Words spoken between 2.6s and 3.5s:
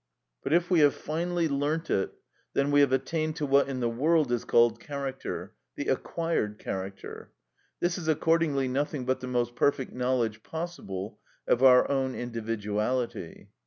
we have attained to